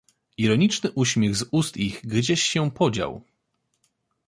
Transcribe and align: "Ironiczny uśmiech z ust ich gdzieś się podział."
"Ironiczny 0.37 0.91
uśmiech 0.91 1.35
z 1.35 1.45
ust 1.51 1.77
ich 1.77 2.01
gdzieś 2.07 2.41
się 2.41 2.71
podział." 2.71 3.23